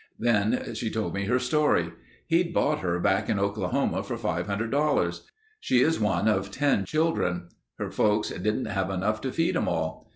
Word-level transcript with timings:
Then 0.17 0.73
she 0.73 0.89
told 0.89 1.13
me 1.13 1.25
her 1.25 1.37
story. 1.37 1.91
He'd 2.25 2.55
bought 2.55 2.79
her 2.79 2.99
back 2.99 3.29
in 3.29 3.37
Oklahoma 3.37 4.01
for 4.01 4.17
$500. 4.17 5.21
She 5.59 5.81
is 5.81 5.99
one 5.99 6.27
of 6.27 6.49
ten 6.49 6.85
children. 6.85 7.49
Her 7.77 7.91
folks 7.91 8.29
didn't 8.29 8.65
have 8.65 8.89
enough 8.89 9.21
to 9.21 9.31
feed 9.31 9.55
'em 9.55 9.67
all. 9.67 10.09